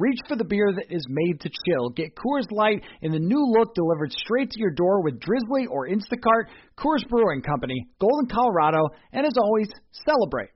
[0.00, 1.90] Reach for the beer that is made to chill.
[1.90, 5.88] Get Coors Light in the new look delivered straight to your door with Drizly or
[5.88, 6.48] Instacart.
[6.78, 8.80] Coors Brewing Company, Golden, Colorado,
[9.12, 10.48] and as always, celebrate.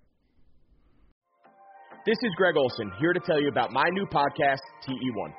[2.07, 5.31] This is Greg Olsen here to tell you about my new podcast, TE1.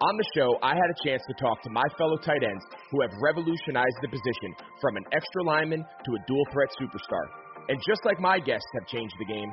[0.00, 3.02] On the show, I had a chance to talk to my fellow tight ends who
[3.02, 7.28] have revolutionized the position from an extra lineman to a dual threat superstar.
[7.68, 9.52] And just like my guests have changed the game,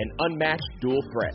[0.00, 1.34] an unmatched dual threat.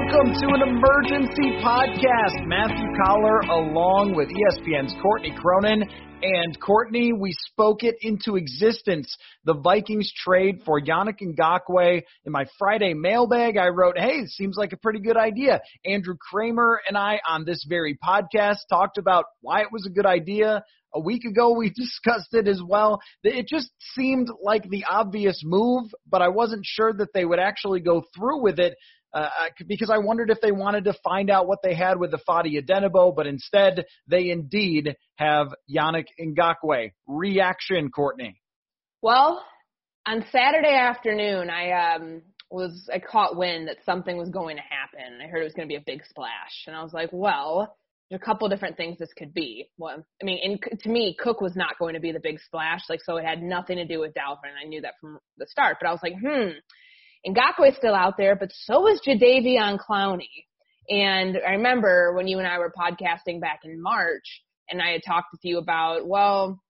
[0.00, 2.46] Welcome to an emergency podcast.
[2.46, 5.82] Matthew Coller along with ESPN's Courtney Cronin
[6.22, 9.14] and Courtney, we spoke it into existence.
[9.44, 12.02] The Vikings trade for Yannick Ngakoue.
[12.24, 15.60] In my Friday mailbag, I wrote, hey, seems like a pretty good idea.
[15.84, 20.06] Andrew Krammer and I on this very podcast talked about why it was a good
[20.06, 20.64] idea.
[20.94, 23.00] A week ago, we discussed it as well.
[23.22, 27.80] It just seemed like the obvious move, but I wasn't sure that they would actually
[27.80, 28.76] go through with it
[29.12, 29.28] uh,
[29.66, 32.62] because I wondered if they wanted to find out what they had with the Fadi
[32.62, 36.92] Odenigbo, but instead they indeed have Yannick Ngakoue.
[37.06, 38.40] Reaction, Courtney.
[39.02, 39.44] Well,
[40.06, 45.18] on Saturday afternoon, I um, was I caught wind that something was going to happen.
[45.22, 47.76] I heard it was going to be a big splash, and I was like, well.
[48.08, 49.70] There's a couple different things this could be.
[49.78, 52.80] Well, I mean, in, to me, Cook was not going to be the big splash,
[52.88, 54.50] like so it had nothing to do with Dalvin.
[54.60, 56.58] I knew that from the start, but I was like, hmm,
[57.26, 60.28] Ngakoue is still out there, but so is Jadeveon Clowney.
[60.88, 65.02] And I remember when you and I were podcasting back in March, and I had
[65.06, 66.60] talked with you about, well,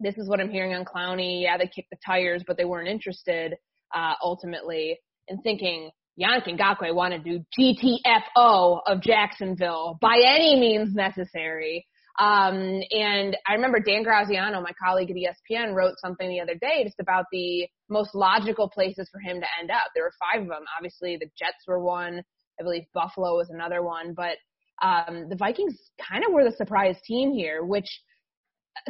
[0.00, 1.42] this is what I'm hearing on Clowney.
[1.42, 3.54] Yeah, they kicked the tires, but they weren't interested
[3.94, 4.98] uh, ultimately.
[5.28, 11.86] And thinking, Yannick Ngakoue want to do GTFO of Jacksonville by any means necessary.
[12.18, 16.82] Um, and I remember Dan Graziano, my colleague at ESPN, wrote something the other day
[16.84, 19.90] just about the most logical places for him to end up.
[19.94, 20.64] There were five of them.
[20.76, 22.22] Obviously, the Jets were one.
[22.60, 24.14] I believe Buffalo was another one.
[24.14, 24.36] But
[24.82, 25.76] um, the Vikings
[26.08, 27.88] kind of were the surprise team here, which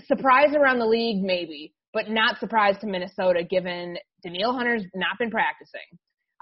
[0.06, 5.30] surprise around the league maybe, but not surprise to Minnesota given Danielle Hunter's not been
[5.30, 5.80] practicing.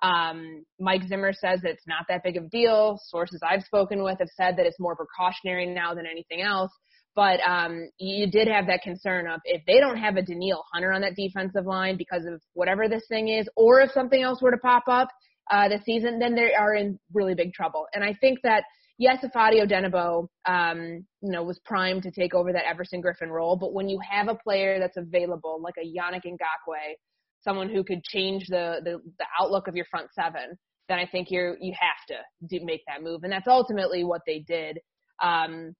[0.03, 2.99] Um, Mike Zimmer says it's not that big of a deal.
[3.09, 6.73] Sources I've spoken with have said that it's more precautionary now than anything else.
[7.17, 10.93] But um, you did have that concern of if they don't have a Danielle Hunter
[10.93, 14.51] on that defensive line because of whatever this thing is, or if something else were
[14.51, 15.09] to pop up
[15.51, 17.87] uh, this season, then they are in really big trouble.
[17.95, 18.65] And I think that
[18.99, 23.57] yes, Ifeadi Odenigbo, um, you know, was primed to take over that Everson Griffen role,
[23.57, 26.95] but when you have a player that's available like a Yannick Ngakoue,
[27.43, 30.59] someone who could change the, the, the outlook of your front seven,
[30.89, 34.23] then I think you're you have to do, make that move, and that's ultimately what
[34.27, 34.79] they did
[35.23, 35.75] um,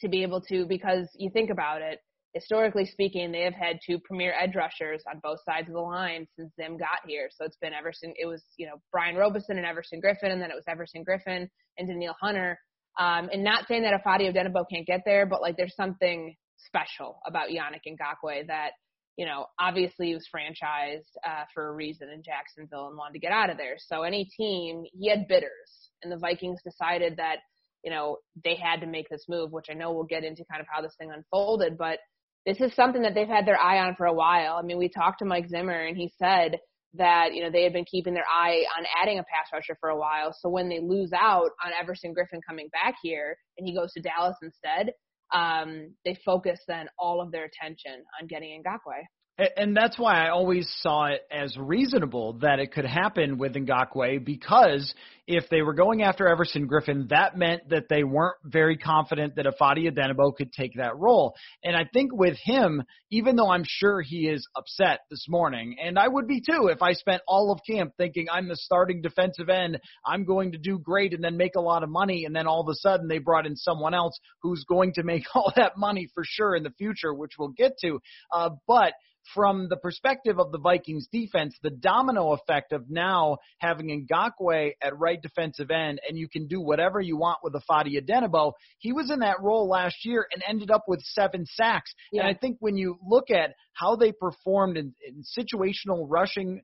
[0.00, 0.66] to be able to.
[0.66, 2.00] Because you think about it,
[2.34, 6.26] historically speaking, they have had two premier edge rushers on both sides of the line
[6.36, 7.28] since Zim got here.
[7.30, 8.14] So it's been Everson.
[8.16, 11.48] It was you know Brian Robison and Everson Griffen, and then it was Everson Griffen
[11.78, 12.58] and Danielle Hunter.
[12.98, 17.20] Um, and not saying that Ifeadi Odenigbo can't get there, but like there's something special
[17.26, 18.72] about Yannick Ngakoue that
[19.18, 23.18] you know, obviously he was franchised uh, for a reason in Jacksonville and wanted to
[23.18, 23.74] get out of there.
[23.76, 27.38] So any team, he had bidders, and the Vikings decided that,
[27.84, 30.60] you know, they had to make this move, which I know we'll get into kind
[30.60, 31.98] of how this thing unfolded, but
[32.46, 34.56] this is something that they've had their eye on for a while.
[34.56, 36.58] I mean, we talked to Mike Zimmer, and he said
[36.94, 39.90] that, you know, they had been keeping their eye on adding a pass rusher for
[39.90, 40.34] a while.
[40.38, 44.00] So when they lose out on Everson Griffen coming back here and he goes to
[44.00, 44.92] Dallas instead,
[45.34, 49.02] um, they focus then all of their attention on getting Ngakoue.
[49.38, 54.24] And that's why I always saw it as reasonable that it could happen with Ngakoue
[54.24, 54.92] because
[55.28, 59.46] if they were going after Everson Griffen, that meant that they weren't very confident that
[59.46, 61.36] Ifeadi Odenigbo could take that role.
[61.62, 62.82] And I think with him,
[63.12, 66.82] even though I'm sure he is upset this morning, and I would be too if
[66.82, 70.80] I spent all of camp thinking I'm the starting defensive end, I'm going to do
[70.80, 73.18] great and then make a lot of money, and then all of a sudden they
[73.18, 76.72] brought in someone else who's going to make all that money for sure in the
[76.76, 78.00] future, which we'll get to.
[78.32, 78.94] Uh, but
[79.34, 84.98] from the perspective of the Vikings defense, the domino effect of now having Ngakoue at
[84.98, 89.10] right defensive end and you can do whatever you want with Ifeadi Odenigbo, he was
[89.10, 91.92] in that role last year and ended up with seven sacks.
[92.12, 92.22] Yeah.
[92.22, 96.62] And I think when you look at how they performed in, in situational rushing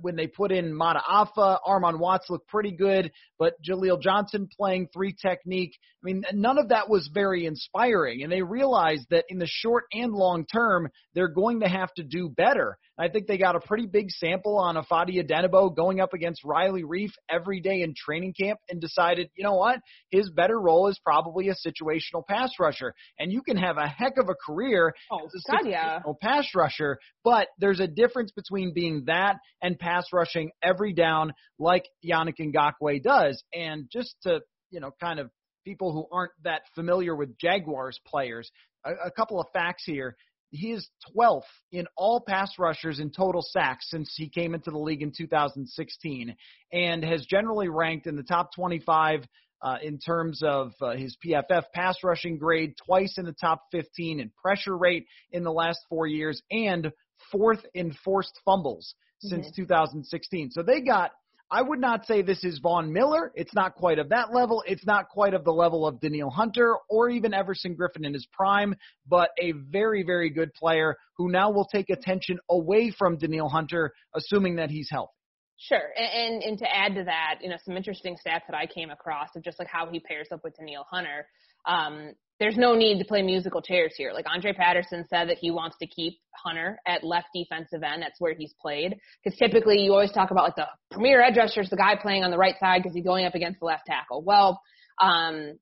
[0.00, 5.14] when they put in Mata'afa, Armon Watts looked pretty good, but Jaleel Johnson playing three
[5.20, 5.78] technique.
[6.02, 8.22] I mean, none of that was very inspiring.
[8.22, 12.02] And they realized that in the short and long term, they're going to have to
[12.02, 12.78] do better.
[12.98, 16.82] I think they got a pretty big sample on Ifeadi Odenigbo going up against Riley
[16.82, 19.78] Reiff every day in training camp and decided, you know what,
[20.10, 22.94] his better role is probably a situational pass rusher.
[23.18, 26.28] And you can have a heck of a career oh, as a God, situational yeah.
[26.28, 31.86] pass rusher, but there's a difference between being that and pass rushing every down like
[32.04, 33.42] Yannick Ngakoue does.
[33.54, 34.40] And just to,
[34.70, 35.30] you know, kind of
[35.64, 38.50] people who aren't that familiar with Jaguars players,
[38.84, 40.16] a, a couple of facts here
[40.50, 41.42] he is 12th
[41.72, 46.34] in all pass rushers in total sacks since he came into the league in 2016
[46.72, 49.24] and has generally ranked in the top 25
[49.60, 54.20] uh, in terms of uh, his PFF pass rushing grade, twice in the top 15
[54.20, 56.92] in pressure rate in the last four years, and
[57.32, 59.62] fourth in forced fumbles since mm-hmm.
[59.62, 60.50] 2016.
[60.50, 61.12] So they got
[61.50, 63.32] I would not say this is Von Miller.
[63.34, 64.62] It's not quite of that level.
[64.66, 68.26] It's not quite of the level of Danielle Hunter or even Everson Griffen in his
[68.32, 68.74] prime,
[69.06, 73.92] but a very, very good player who now will take attention away from Danielle Hunter,
[74.14, 75.12] assuming that he's healthy.
[75.56, 78.66] Sure, and, and, and to add to that, you know, some interesting stats that I
[78.66, 81.26] came across of just like how he pairs up with Danielle Hunter.
[81.66, 84.12] Um, there's no need to play musical chairs here.
[84.12, 88.02] Like Andre Patterson said that he wants to keep Hunter at left defensive end.
[88.02, 88.96] That's where he's played.
[89.22, 92.22] Because typically you always talk about like the premier edge rusher is the guy playing
[92.22, 94.22] on the right side because he's going up against the left tackle.
[94.22, 94.60] Well,
[95.00, 95.58] um,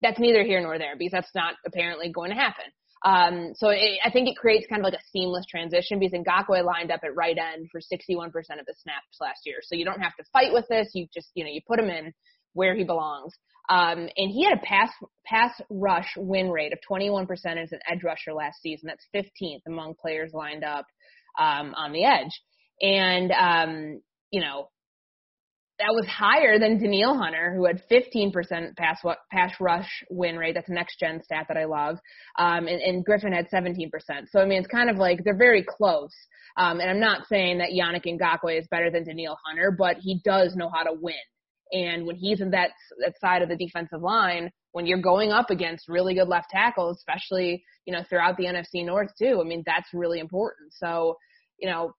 [0.00, 2.64] that's neither here nor there because that's not apparently going to happen.
[3.04, 6.64] Um, so it, I think it creates kind of like a seamless transition because Ngakoue
[6.64, 9.56] lined up at right end for 61% of the snaps last year.
[9.62, 10.90] So you don't have to fight with this.
[10.94, 12.12] You just, you know, you put him in
[12.54, 13.32] where he belongs.
[13.68, 14.90] Um, and he had a pass
[15.24, 18.88] pass rush win rate of 21% as an edge rusher last season.
[18.88, 20.86] That's 15th among players lined up
[21.38, 22.40] um, on the edge.
[22.80, 24.68] And um, you know
[25.78, 29.00] that was higher than Danielle Hunter, who had 15% pass
[29.30, 30.54] pass rush win rate.
[30.54, 31.98] That's a next gen stat that I love.
[32.38, 33.90] Um, and, and Griffen had 17%.
[34.30, 36.14] So I mean, it's kind of like they're very close.
[36.56, 40.20] Um, and I'm not saying that Yannick Ngakoue is better than Danielle Hunter, but he
[40.24, 41.14] does know how to win.
[41.72, 45.50] And when he's in that that side of the defensive line, when you're going up
[45.50, 49.62] against really good left tackles, especially you know throughout the NFC North too, I mean
[49.66, 50.72] that's really important.
[50.72, 51.16] So
[51.58, 51.94] you know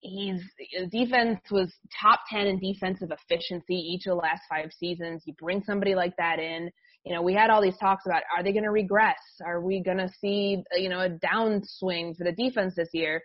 [0.00, 0.42] he's
[0.90, 5.22] defense was top 10 in defensive efficiency each of the last five seasons.
[5.26, 6.70] You bring somebody like that in.
[7.04, 9.16] You know, we had all these talks about are they going to regress?
[9.44, 13.22] Are we going to see, you know, a downswing for the defense this year?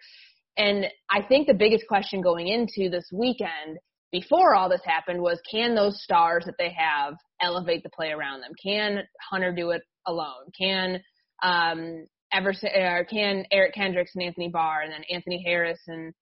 [0.58, 3.80] And I think the biggest question going into this weekend
[4.14, 8.42] before all this happened was can those stars that they have elevate the play around
[8.42, 8.52] them?
[8.64, 10.52] Can Hunter do it alone?
[10.58, 11.02] Can
[11.42, 16.14] um, or can Eric Kendricks and Anthony Barr and then Anthony Harris and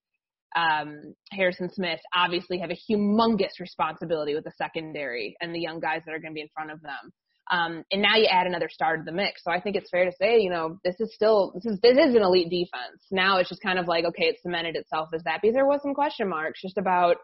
[0.56, 6.02] um, Harrison Smith obviously have a humongous responsibility with the secondary and the young guys
[6.04, 7.12] that are going to be in front of them.
[7.50, 9.42] Um, and now you add another star to the mix.
[9.44, 11.98] So I think it's fair to say, you know, this is still this is this
[11.98, 13.02] is an elite defense.
[13.10, 15.80] Now it's just kind of like okay, it cemented itself as that because there was
[15.82, 17.16] some question marks just about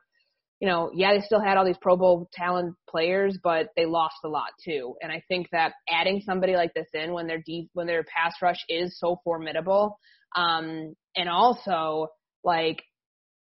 [0.61, 4.17] you know, yeah, they still had all these Pro Bowl talent players, but they lost
[4.25, 4.97] a lot too.
[5.01, 8.35] And I think that adding somebody like this in when their deep, when their pass
[8.43, 9.99] rush is so formidable,
[10.37, 12.09] um, and also
[12.43, 12.83] like,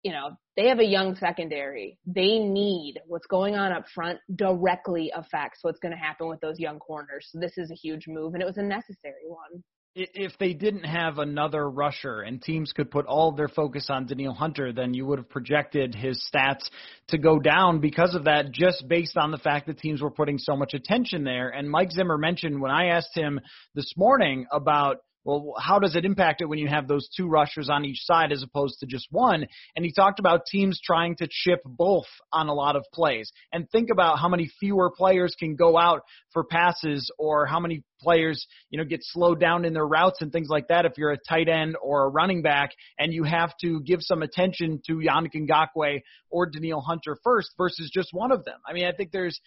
[0.03, 1.97] you know, they have a young secondary.
[2.05, 6.59] They need what's going on up front directly affects what's going to happen with those
[6.59, 7.27] young corners.
[7.31, 9.63] So this is a huge move, and it was a necessary one
[9.95, 14.33] if they didn't have another rusher and teams could put all their focus on Danielle
[14.33, 16.69] Hunter, then you would have projected his stats
[17.09, 20.39] to go down because of that, just based on the fact that teams were putting
[20.39, 21.49] so much attention there.
[21.49, 23.39] And Mike Zimmer mentioned when I asked him
[23.75, 27.69] this morning about well, how does it impact it when you have those two rushers
[27.69, 29.45] on each side as opposed to just one?
[29.75, 33.31] And he talked about teams trying to chip both on a lot of plays.
[33.53, 36.01] And think about how many fewer players can go out
[36.33, 40.31] for passes or how many players, you know, get slowed down in their routes and
[40.31, 43.53] things like that if you're a tight end or a running back and you have
[43.61, 48.43] to give some attention to Yannick Ngakoue or Danielle Hunter first versus just one of
[48.45, 48.59] them.
[48.67, 49.39] I mean, I think there's,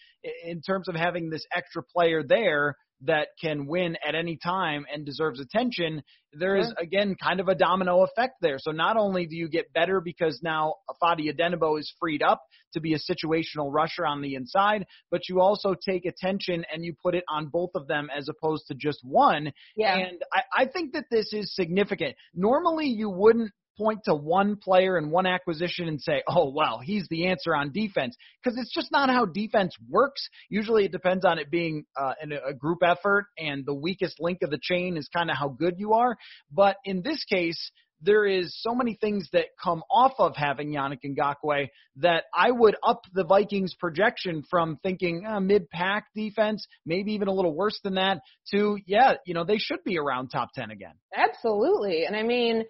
[0.45, 5.05] in terms of having this extra player there, that can win at any time and
[5.05, 8.59] deserves attention, there is again kind of a domino effect there.
[8.59, 12.43] So not only do you get better because now Fadi Odenigbo is freed up
[12.75, 16.95] to be a situational rusher on the inside, but you also take attention and you
[17.03, 19.53] put it on both of them as opposed to just one.
[19.77, 19.97] Yeah.
[19.97, 22.17] And I, I think that this is significant.
[22.35, 27.07] Normally you wouldn't point to one player and one acquisition and say, oh, well, he's
[27.09, 28.17] the answer on defense.
[28.43, 30.29] Because it's just not how defense works.
[30.49, 32.15] Usually it depends on it being uh,
[32.49, 35.75] a group effort, and the weakest link of the chain is kind of how good
[35.79, 36.17] you are.
[36.51, 37.71] But in this case,
[38.03, 42.77] there is so many things that come off of having Yannick Ngakoue that I would
[42.87, 47.95] up the Vikings projection from thinking uh, mid-pack defense, maybe even a little worse than
[47.95, 48.21] that,
[48.53, 50.95] to yeah, you know they should be around top ten again.
[51.15, 52.65] Absolutely, and I mean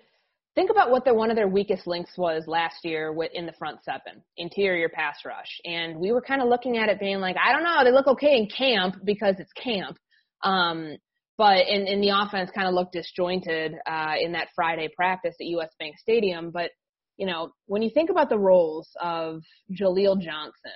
[0.56, 3.84] think about what their one of their weakest links was last year in the front
[3.84, 5.60] seven, interior pass rush.
[5.64, 8.08] And we were kind of looking at it being like, I don't know, they look
[8.08, 9.98] okay in camp because it's camp.
[10.42, 10.96] Um,
[11.36, 15.46] but in, in the offense kind of looked disjointed uh, in that Friday practice at
[15.46, 16.50] US Bank Stadium.
[16.50, 16.70] But,
[17.18, 20.72] you know, when you think about the roles of Jaleel Johnson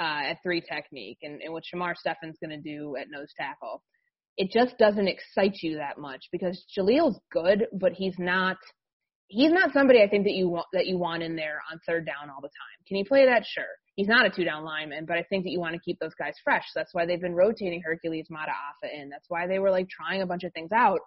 [0.00, 3.82] uh, at three technique and, and what Shamar Stephen's going to do at nose tackle,
[4.38, 8.56] it just doesn't excite you that much because Jaleel's good, but he's not–
[9.28, 12.06] he's not somebody I think that you want that you want in there on third
[12.06, 12.84] down all the time.
[12.86, 13.44] Can he play that?
[13.46, 13.64] Sure.
[13.94, 16.14] He's not a two down lineman, but I think that you want to keep those
[16.14, 16.64] guys fresh.
[16.72, 19.08] So that's why they've been rotating Hercules Mata Mata'afa in.
[19.08, 21.00] That's why they were like trying a bunch of things out.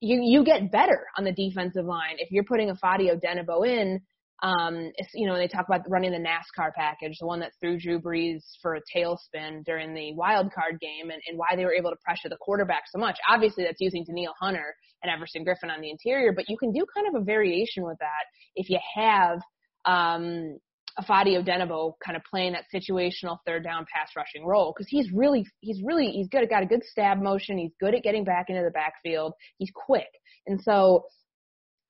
[0.00, 4.00] You you get better on the defensive line if you're putting Ifeadi Odenigbo in
[4.42, 8.00] um, you know, they talk about running the NASCAR package, the one that threw Drew
[8.00, 11.90] Brees for a tailspin during the wild card game and, and why they were able
[11.90, 13.16] to pressure the quarterback so much.
[13.28, 16.84] Obviously, that's using Danielle Hunter and Everson Griffen on the interior, but you can do
[16.94, 18.24] kind of a variation with that
[18.54, 19.38] if you have
[19.84, 20.58] um,
[20.98, 25.44] Ifeadi Odenigbo kind of playing that situational third down pass rushing role because he's really
[25.60, 27.58] he's really he's good got a good stab motion.
[27.58, 29.32] He's good at getting back into the backfield.
[29.58, 30.08] He's quick.
[30.46, 31.04] And so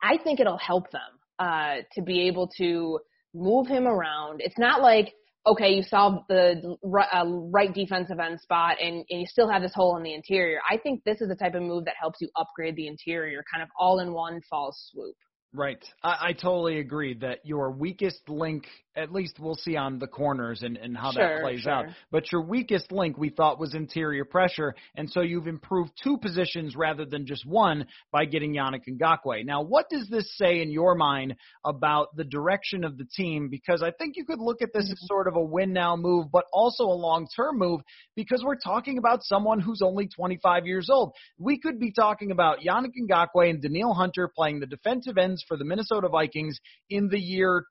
[0.02, 1.00] I think it'll help them
[1.38, 2.98] uh, to be able to
[3.34, 4.40] move him around.
[4.40, 5.14] It's not like
[5.46, 9.74] okay, you solved the uh, right defensive end spot and, and you still have this
[9.74, 10.58] hole in the interior.
[10.68, 13.62] I think this is the type of move that helps you upgrade the interior, kind
[13.62, 15.14] of all in one fall swoop.
[15.52, 15.84] Right.
[16.02, 20.62] I, I totally agree that your weakest link, at least we'll see on the corners
[20.62, 21.72] and, and how sure, that plays sure.
[21.72, 21.86] out.
[22.10, 26.74] But your weakest link we thought was interior pressure, and so you've improved two positions
[26.76, 29.44] rather than just one by getting Yannick Ngakoue.
[29.44, 33.48] Now, what does this say in your mind about the direction of the team?
[33.48, 35.14] Because I think you could look at this as Mm-hmm.
[35.14, 37.80] sort of a win now move, but also a long term move
[38.16, 41.14] because we're talking about someone who's only 25 years old.
[41.38, 45.56] We could be talking about Yannick Ngakoue and Danielle Hunter playing the defensive ends for
[45.56, 46.58] the Minnesota Vikings
[46.90, 47.66] in the year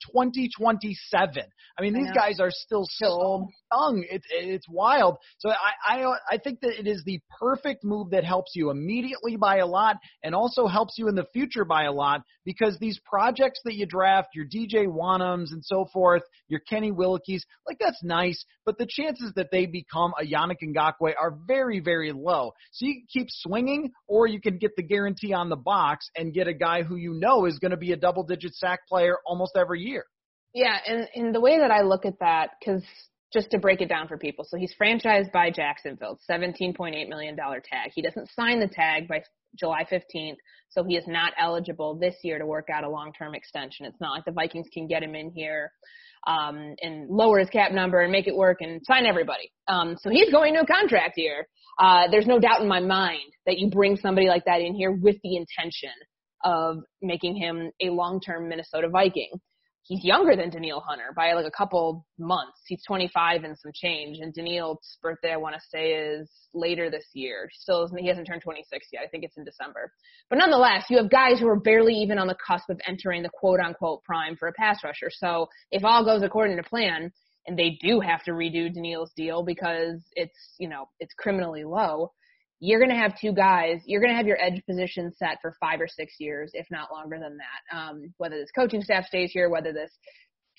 [1.13, 1.49] 2027.
[1.77, 4.05] I mean, these guys are still so young.
[4.09, 5.17] It's it's wild.
[5.39, 9.37] So I, I I think that it is the perfect move that helps you immediately
[9.37, 12.99] by a lot and also helps you in the future by a lot because these
[13.09, 18.03] projects that you draft, your DJ Wonnums and so forth, your Kenny Willekes, like that's
[18.03, 22.51] nice, but the chances that they become a Yannick Ngakoue are very, very low.
[22.71, 26.33] So you can keep swinging or you can get the guarantee on the box and
[26.33, 29.17] get a guy who you know is going to be a double digit sack player
[29.25, 30.05] almost every year.
[30.53, 32.83] Yeah, and, and the way that I look at that, because
[33.33, 37.91] just to break it down for people, so he's franchised by Jacksonville, $17.8 million tag.
[37.95, 39.23] He doesn't sign the tag by
[39.59, 40.37] July 15th,
[40.69, 43.85] so he is not eligible this year to work out a long-term extension.
[43.85, 45.71] It's not like the Vikings can get him in here
[46.27, 49.51] um, and lower his cap number and make it work and sign everybody.
[49.67, 51.47] Um, so he's going to a contract year.
[51.79, 54.91] Uh, there's no doubt in my mind that you bring somebody like that in here
[54.91, 55.91] with the intention
[56.43, 59.31] of making him a long-term Minnesota Viking.
[59.83, 62.59] He's younger than Danielle Hunter by like a couple months.
[62.67, 67.05] He's 25 and some change, and Danielle's birthday I want to say is later this
[67.13, 67.49] year.
[67.53, 69.03] Still, he hasn't turned 26 yet.
[69.03, 69.91] I think it's in December.
[70.29, 73.29] But nonetheless, you have guys who are barely even on the cusp of entering the
[73.29, 75.09] quote unquote prime for a pass rusher.
[75.11, 77.11] So if all goes according to plan,
[77.45, 82.11] and they do have to redo Danielle's deal because it's you know it's criminally low
[82.65, 83.81] you're going to have two guys.
[83.85, 86.93] You're going to have your edge position set for five or six years, if not
[86.93, 87.77] longer than that.
[87.77, 89.91] Um, whether this coaching staff stays here, whether this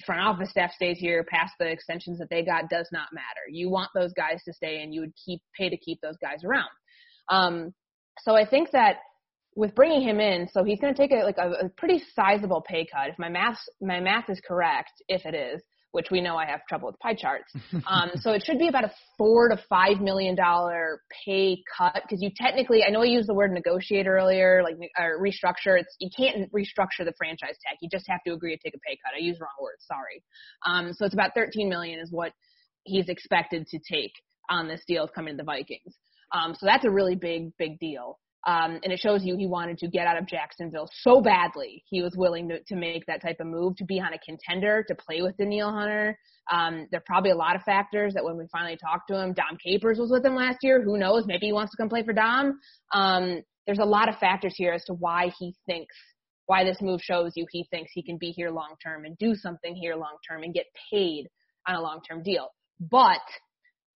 [0.04, 3.48] front office staff stays here past the extensions that they got does not matter.
[3.50, 6.44] You want those guys to stay, and you would keep pay to keep those guys
[6.44, 6.68] around.
[7.30, 7.72] Um,
[8.20, 8.96] so I think that
[9.56, 12.62] with bringing him in, so he's going to take a like a, a pretty sizable
[12.68, 13.08] pay cut.
[13.08, 15.62] If my math my math is correct, if it is,
[15.94, 17.52] which we know I have trouble with pie charts.
[17.86, 22.22] Um, so it should be about a four to five million dollar pay cut because
[22.22, 25.78] you technically, I know I used the word negotiate earlier, like or restructure.
[25.78, 27.78] It's you can't restructure the franchise tag.
[27.80, 29.14] You just have to agree to take a pay cut.
[29.14, 29.84] I used the wrong words.
[29.86, 30.22] Sorry.
[30.66, 32.32] Um, so it's about 13 million is what
[32.84, 34.12] he's expected to take
[34.48, 35.94] on this deal coming to the Vikings.
[36.32, 38.18] Um, so that's a really big, big deal.
[38.46, 41.82] Um, and it shows you he wanted to get out of Jacksonville so badly.
[41.86, 44.84] He was willing to, to make that type of move to be on a contender
[44.86, 46.18] to play with Danielle Hunter.
[46.52, 49.32] Um, there are probably a lot of factors that when we finally talked to him,
[49.32, 50.82] Dom Capers was with him last year.
[50.82, 51.24] Who knows?
[51.26, 52.60] Maybe he wants to come play for Dom.
[52.92, 55.94] Um, there's a lot of factors here as to why he thinks,
[56.46, 59.34] why this move shows you he thinks he can be here long term and do
[59.34, 61.28] something here long term and get paid
[61.66, 62.48] on a long term deal.
[62.78, 63.22] But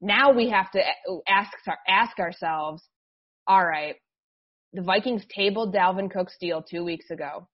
[0.01, 0.81] now we have to
[1.29, 1.51] ask
[1.87, 2.83] ask ourselves,
[3.47, 3.97] all right,
[4.73, 7.49] the Vikings tabled Dalvin Cook's deal two weeks ago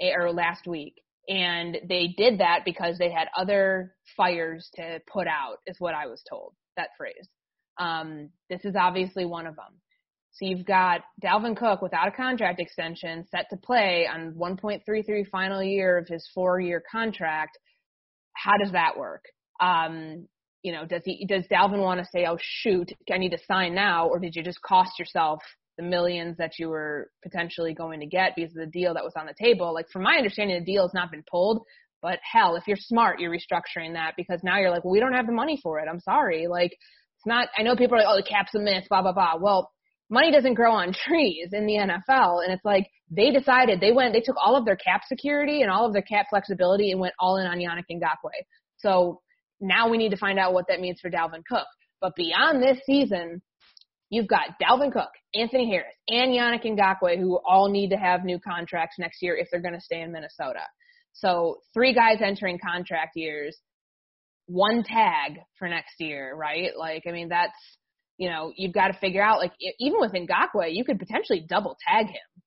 [0.00, 0.94] eh, or last week.
[1.28, 6.06] And they did that because they had other fires to put out, is what I
[6.06, 7.28] was told, that phrase.
[7.78, 9.80] Um, this is obviously one of them.
[10.32, 15.62] So you've got Dalvin Cook without a contract extension set to play on 1.33 final
[15.62, 17.58] year of his four year contract.
[18.34, 19.24] How does that work?
[19.60, 20.28] Um,
[20.62, 23.74] you know, does he, does Dalvin want to say, oh shoot, I need to sign
[23.74, 25.40] now, or did you just cost yourself
[25.80, 29.14] the millions that you were potentially going to get because of the deal that was
[29.16, 29.72] on the table.
[29.72, 31.62] Like from my understanding, the deal has not been pulled.
[32.02, 35.14] But hell, if you're smart, you're restructuring that because now you're like, well, we don't
[35.14, 35.88] have the money for it.
[35.90, 36.46] I'm sorry.
[36.48, 37.48] Like it's not.
[37.56, 39.36] I know people are like, oh, the cap's a myth, blah blah blah.
[39.40, 39.70] Well,
[40.10, 44.12] money doesn't grow on trees in the NFL, and it's like they decided they went,
[44.14, 47.14] they took all of their cap security and all of their cap flexibility and went
[47.18, 48.44] all in on Yannick Ngakoue.
[48.78, 49.20] So
[49.60, 51.66] now we need to find out what that means for Dalvin Cook.
[52.00, 53.42] But beyond this season,
[54.10, 58.40] You've got Dalvin Cook, Anthony Harris, and Yannick Ngakoue who all need to have new
[58.40, 60.62] contracts next year if they're going to stay in Minnesota.
[61.12, 63.56] So three guys entering contract years,
[64.46, 66.70] one tag for next year, right?
[66.76, 67.52] Like, I mean, that's,
[68.18, 71.76] you know, you've got to figure out, like, even with Ngakoue, you could potentially double
[71.88, 72.42] tag him.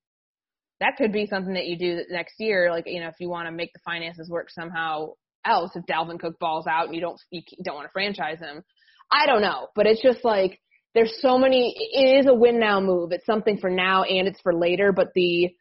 [0.82, 3.48] That could be something that you do next year, like, you know, if you want
[3.48, 5.14] to make the finances work somehow
[5.46, 8.64] else, if Dalvin Cook balls out and you don't, you don't want to franchise him.
[9.10, 10.60] I don't know, but it's just like,
[10.94, 11.74] there's so many.
[11.76, 13.12] It is a win now move.
[13.12, 14.92] It's something for now and it's for later.
[14.92, 15.52] But the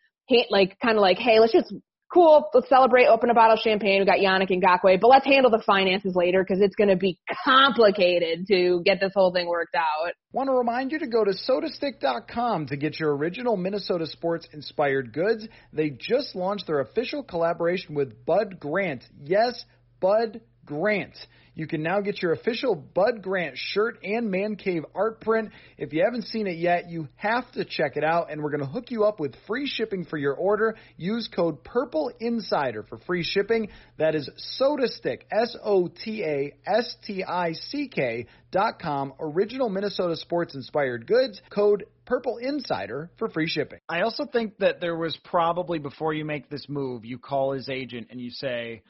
[0.50, 1.74] like kind of like, hey, let's just
[2.12, 2.48] cool.
[2.52, 3.06] Let's celebrate.
[3.06, 4.00] Open a bottle of champagne.
[4.00, 7.18] We got Yannick Ngakoue, but let's handle the finances later because it's going to be
[7.44, 10.12] complicated to get this whole thing worked out.
[10.32, 15.12] Want to remind you to go to sotastick.com to get your original Minnesota sports inspired
[15.12, 15.46] goods.
[15.72, 19.04] They just launched their official collaboration with Bud Grant.
[19.22, 19.64] Yes,
[20.00, 21.16] Bud Grant.
[21.54, 25.50] You can now get your official Bud Grant shirt and Man Cave art print.
[25.76, 28.64] If you haven't seen it yet, you have to check it out, and we're going
[28.64, 30.76] to hook you up with free shipping for your order.
[30.96, 33.68] Use code Purple Insider for free shipping.
[33.98, 39.12] That is SotaStick, S O T A S T I C K dot com.
[39.20, 41.40] Original Minnesota sports inspired goods.
[41.50, 43.78] Code Purple Insider for free shipping.
[43.90, 47.68] I also think that there was probably before you make this move, you call his
[47.68, 48.82] agent and you say,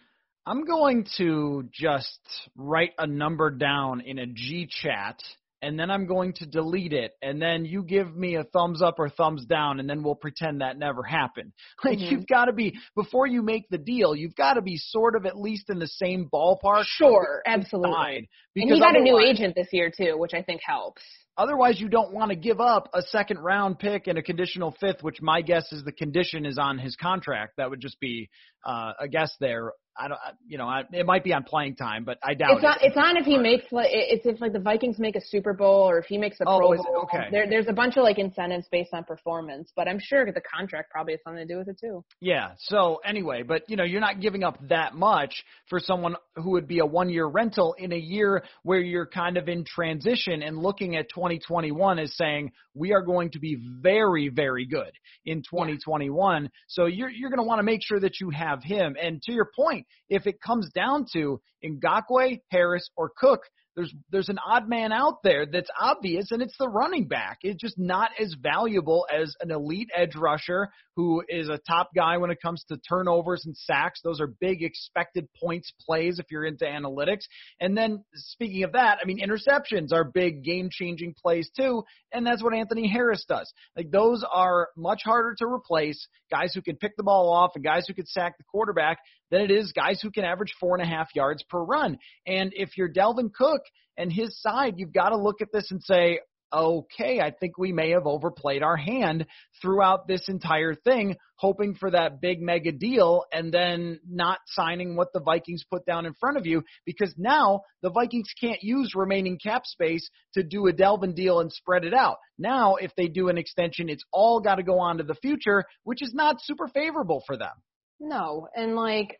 [0.44, 2.20] I'm going to just
[2.56, 5.20] write a number down in a G chat
[5.62, 8.96] and then I'm going to delete it and then you give me a thumbs up
[8.98, 11.52] or thumbs down and then we'll pretend that never happened.
[11.84, 12.12] Like mm-hmm.
[12.12, 15.26] you've got to be before you make the deal, you've got to be sort of
[15.26, 16.84] at least in the same ballpark.
[16.86, 18.28] Sure, absolutely.
[18.56, 21.02] And he got a new agent this year too, which I think helps.
[21.38, 25.02] Otherwise, you don't want to give up a second round pick and a conditional fifth,
[25.02, 27.54] which my guess is the condition is on his contract.
[27.56, 28.28] That would just be
[28.66, 32.04] uh, a guess there I don't, you know, I, it might be on playing time,
[32.04, 32.66] but I doubt it's it.
[32.66, 35.52] On, it's on if he makes like it's if like the Vikings make a Super
[35.52, 37.02] Bowl or if he makes a oh, Pro Bowl.
[37.04, 37.28] Okay.
[37.30, 40.90] There, there's a bunch of like incentives based on performance, but I'm sure the contract
[40.90, 42.04] probably has something to do with it too.
[42.20, 42.52] Yeah.
[42.58, 46.66] So anyway, but you know, you're not giving up that much for someone who would
[46.66, 50.56] be a one year rental in a year where you're kind of in transition and
[50.58, 54.92] looking at 2021 as saying we are going to be very, very good
[55.26, 56.42] in 2021.
[56.42, 56.48] Yeah.
[56.68, 58.96] So you're you're going to want to make sure that you have him.
[59.00, 59.86] And to your point point.
[60.08, 63.40] If it comes down to Ngakoue, Harris, or Cook,
[63.74, 67.38] there's there's an odd man out there that's obvious, and it's the running back.
[67.42, 72.18] It's just not as valuable as an elite edge rusher who is a top guy
[72.18, 74.00] when it comes to turnovers and sacks.
[74.02, 77.24] Those are big expected points plays if you're into analytics.
[77.60, 82.26] And then speaking of that, I mean interceptions are big game changing plays too, and
[82.26, 83.52] that's what Anthony Harris does.
[83.76, 86.06] Like those are much harder to replace.
[86.30, 88.98] Guys who can pick the ball off and guys who can sack the quarterback
[89.30, 91.98] than it is guys who can average four and a half yards per run.
[92.26, 93.62] And if you're Dalvin Cook
[93.96, 96.20] and his side, you've got to look at this and say,
[96.52, 99.26] okay, I think we may have overplayed our hand
[99.60, 105.12] throughout this entire thing, hoping for that big mega deal and then not signing what
[105.12, 109.38] the Vikings put down in front of you because now the Vikings can't use remaining
[109.38, 112.18] cap space to do a Dalvin deal and spread it out.
[112.38, 115.64] Now, if they do an extension, it's all got to go on to the future,
[115.84, 117.52] which is not super favorable for them.
[117.98, 119.18] No, and like,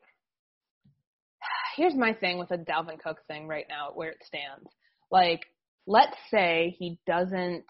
[1.77, 4.68] here's my thing with the Dalvin Cook thing right now, where it stands.
[5.11, 5.42] Like,
[5.87, 7.64] let's say he doesn't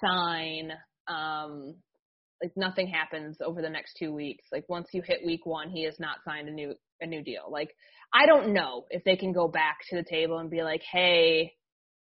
[0.00, 0.72] sign,
[1.08, 1.74] um,
[2.42, 4.44] like nothing happens over the next two weeks.
[4.52, 7.44] Like once you hit week one, he has not signed a new a new deal.
[7.48, 7.74] Like
[8.12, 11.52] I don't know if they can go back to the table and be like, hey,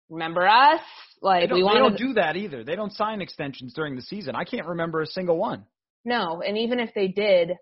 [0.09, 0.81] remember us?
[1.23, 1.77] Like we want.
[1.77, 2.65] They don't do that either.
[2.65, 4.35] They don't sign extensions during the season.
[4.35, 5.65] I can't remember a single one.
[6.05, 7.53] No, and even if they did,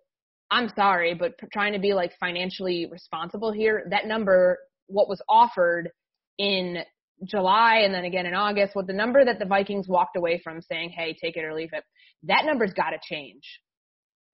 [0.51, 5.91] I'm sorry, but trying to be like financially responsible here, that number, what was offered
[6.39, 6.79] in
[7.25, 10.61] July and then again in August, with the number that the Vikings walked away from
[10.61, 11.85] saying, hey, take it or leave it,
[12.25, 13.43] that number's got to change.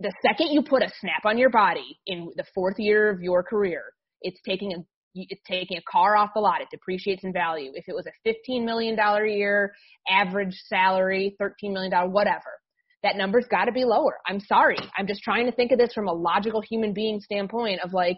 [0.00, 3.42] The second you put a snap on your body in the fourth year of your
[3.42, 3.82] career,
[4.22, 4.76] it's taking a
[5.14, 6.60] it's taking a car off the lot.
[6.60, 7.70] It depreciates in value.
[7.74, 9.72] If it was a $15 million a year
[10.10, 12.58] average salary, $13 million, whatever,
[13.04, 14.18] that number's got to be lower.
[14.26, 14.78] I'm sorry.
[14.98, 18.16] I'm just trying to think of this from a logical human being standpoint of like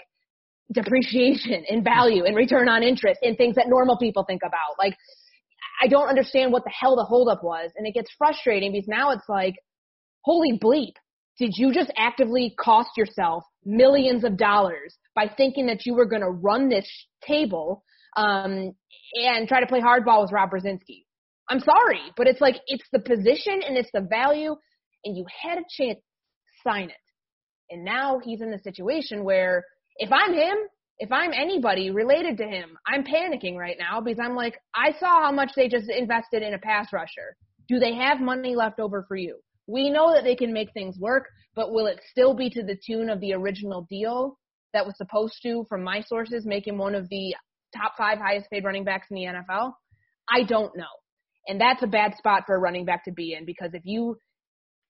[0.72, 4.76] depreciation and value and return on interest and things that normal people think about.
[4.78, 4.96] Like,
[5.82, 7.70] I don't understand what the hell the holdup was.
[7.76, 9.54] And it gets frustrating because now it's like,
[10.22, 10.94] holy bleep.
[11.38, 16.22] Did you just actively cost yourself millions of dollars by thinking that you were going
[16.22, 16.88] to run this
[17.26, 17.84] table
[18.16, 18.72] um,
[19.14, 21.04] and try to play hardball with Rob Brzezinski?
[21.48, 24.56] I'm sorry, but it's like it's the position and it's the value
[25.04, 26.00] and you had a chance
[26.66, 26.96] sign it.
[27.70, 29.64] And now he's in the situation where
[29.98, 30.56] if I'm him,
[30.98, 35.22] if I'm anybody related to him, I'm panicking right now because I'm like, I saw
[35.22, 37.36] how much they just invested in a pass rusher.
[37.68, 39.38] Do they have money left over for you?
[39.66, 42.78] We know that they can make things work, but will it still be to the
[42.86, 44.38] tune of the original deal
[44.72, 47.34] that was supposed to, from my sources, make him one of the
[47.76, 49.72] top five highest paid running backs in the NFL?
[50.28, 50.84] I don't know.
[51.48, 54.18] And that's a bad spot for a running back to be in because if you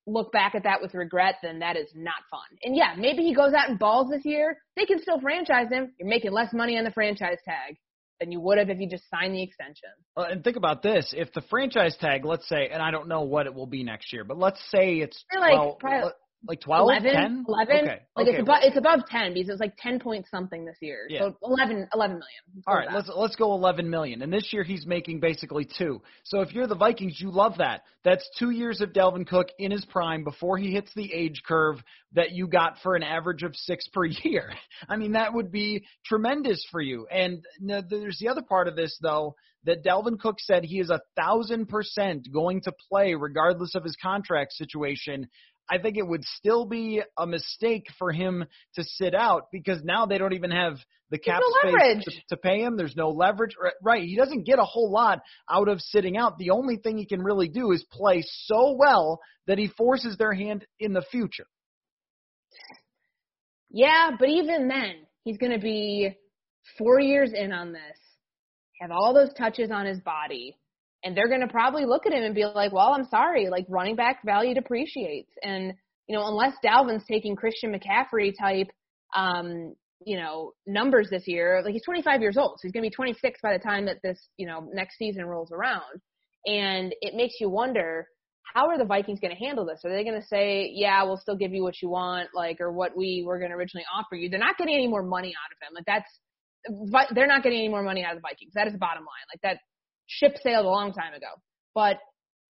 [0.06, 2.58] look back at that with regret, then that is not fun.
[2.62, 4.58] And yeah, maybe he goes out and balls this year.
[4.76, 5.92] They can still franchise him.
[5.98, 7.76] You're making less money on the franchise tag
[8.20, 9.90] than you would have if you just signed the extension.
[10.16, 13.22] Well, and think about this: if the franchise tag, let's say, and I don't know
[13.22, 16.12] what it will be next year, but let's say it's like, well, probably,
[16.48, 17.44] like 12, 11, 10?
[17.48, 17.76] 11?
[17.76, 17.86] Okay.
[18.16, 18.36] Like okay.
[18.36, 21.06] it's above it's above 10 because it's like 10 point something this year.
[21.08, 21.20] Yeah.
[21.20, 22.64] So 11 11 million.
[22.66, 24.22] All right, let's let's go 11 million.
[24.22, 26.00] And this year he's making basically 2.
[26.24, 27.82] So if you're the Vikings, you love that.
[28.04, 31.82] That's 2 years of Dalvin Cook in his prime before he hits the age curve
[32.12, 34.52] that you got for an average of 6 per year.
[34.88, 37.06] I mean, that would be tremendous for you.
[37.10, 39.34] And there's the other part of this though
[39.66, 43.96] that Dalvin Cook said he is a thousand percent going to play regardless of his
[44.00, 45.28] contract situation.
[45.68, 50.06] I think it would still be a mistake for him to sit out because now
[50.06, 50.78] they don't even have
[51.10, 52.76] the cap no space to, to, pay him.
[52.76, 53.56] There's no leverage.
[53.82, 54.02] Right.
[54.02, 56.38] He doesn't get a whole lot out of sitting out.
[56.38, 60.32] The only thing he can really do is play so well that he forces their
[60.32, 61.46] hand in the future.
[63.70, 66.16] Yeah, but even then, he's going to be
[66.78, 67.98] four years in on this,
[68.80, 70.56] have all those touches on his body
[71.04, 73.66] and they're going to probably look at him and be like, well, I'm sorry, like
[73.68, 75.30] running back value depreciates.
[75.42, 75.72] And,
[76.08, 78.68] you know, unless Dalvin's taking Christian McCaffrey type,
[79.14, 82.58] um, you know, numbers this year, like he's 25 years old.
[82.58, 85.24] So he's going to be 26 by the time that this, you know, next season
[85.26, 86.00] rolls around.
[86.44, 88.06] And it makes you wonder,
[88.54, 89.80] how are the Vikings going to handle this?
[89.84, 92.72] Are they going to say, yeah, we'll still give you what you want, like, or
[92.72, 94.30] what we were going to originally offer you?
[94.30, 95.74] They're not getting any more money out of him.
[95.74, 98.52] Like that's, they're not getting any more money out of the Vikings.
[98.54, 99.26] That is the bottom line.
[99.32, 99.60] Like that,
[100.06, 101.28] ship sailed a long time ago.
[101.74, 101.98] But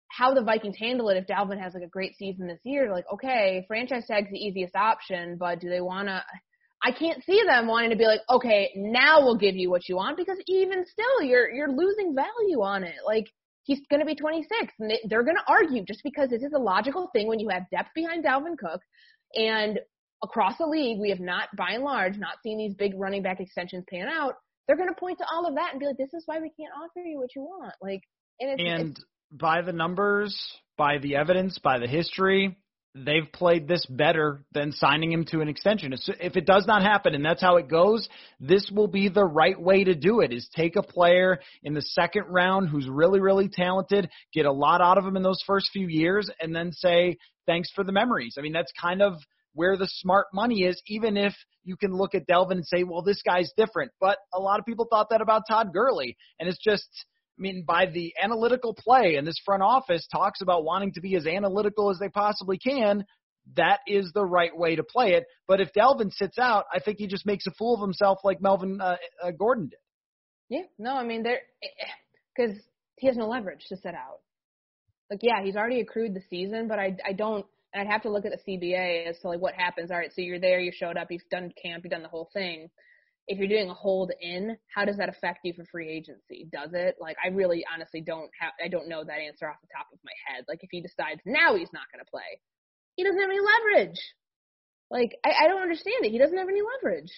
[0.09, 3.05] how the Vikings handle it if Dalvin has like a great season this year, like,
[3.13, 6.23] okay, franchise tag's the easiest option, but do they want to?
[6.85, 9.97] I can't see them wanting to be like, okay, now we'll give you what you
[9.97, 12.97] want because even still, you're you're losing value on it.
[13.05, 13.27] Like
[13.65, 16.53] he's going to be 26, and they, they're going to argue just because this is
[16.55, 18.81] a logical thing when you have depth behind Dalvin Cook,
[19.35, 19.81] and
[20.23, 23.41] across the league, we have not, by and large, not seen these big running back
[23.41, 24.35] extensions pan out.
[24.67, 26.51] They're going to point to all of that and be like, "This is why we
[26.51, 28.03] can't offer you what you want." Like,
[28.41, 30.37] and, it's, And it's, by the numbers,
[30.77, 32.57] by the evidence, by the history,
[33.05, 35.93] they've played this better than signing him to an extension.
[35.93, 38.09] If if it does not happen and that's how it goes,
[38.41, 41.83] this will be the right way to do it is take a player in the
[41.83, 45.69] second round who's really really talented, get a lot out of him in those first
[45.73, 48.37] few years and then say thanks for the memories.
[48.39, 49.15] I mean, that's kind of
[49.57, 53.03] where the smart money is even if you can look at Dalvin and say, "Well,
[53.03, 56.63] this guy's different." But a lot of people thought that about Todd Gurley and it's
[56.63, 56.89] just
[57.39, 61.17] I mean, by the analytical play, and this front office talks about wanting to be
[61.17, 63.05] as analytical as they possibly can,
[63.57, 65.25] that is the right way to play it.
[65.47, 68.41] But if Dalvin sits out, I think he just makes a fool of himself like
[68.41, 69.79] Melvin uh, uh, Gordon did.
[70.49, 71.41] yeah, no, I mean, there
[72.35, 72.57] because
[72.97, 74.21] he has no leverage to sit out.
[75.11, 78.25] Like, yeah, he's already accrued the season, but I, I don't, I'd have to look
[78.25, 79.91] at the CBA as to like what happens.
[79.91, 82.31] All right, so you're there, you showed up, you've done camp, you've done the whole
[82.33, 82.69] thing
[83.29, 86.49] if you're doing a hold in, how does that affect you for free agency?
[86.53, 86.97] Does it?
[87.01, 89.99] Like I really honestly don't have I don't know that answer off the top of
[90.05, 90.45] my head.
[90.49, 92.41] Like if he decides now he's not gonna play,
[92.95, 93.99] he doesn't have any leverage.
[94.91, 96.13] Like I, I don't understand it.
[96.13, 97.11] He doesn't have any leverage.